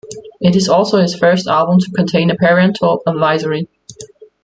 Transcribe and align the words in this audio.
It 0.39 0.55
is 0.55 0.67
also 0.67 0.99
his 0.99 1.13
first 1.15 1.45
album 1.45 1.77
to 1.77 1.91
contain 1.91 2.31
a 2.31 2.35
parental 2.35 3.03
advisory. 3.05 3.69